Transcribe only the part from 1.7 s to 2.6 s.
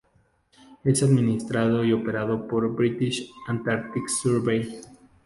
y operado